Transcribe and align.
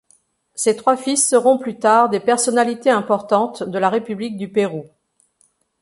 Ses 0.55 0.75
trois 0.77 0.97
fils 0.97 1.27
seront 1.29 1.59
plus 1.59 1.77
tard 1.77 2.09
des 2.09 2.19
personnalités 2.19 2.89
importantes 2.89 3.61
de 3.61 3.77
la 3.77 3.87
république 3.87 4.35
du 4.35 4.51
Pérou. 4.51 4.89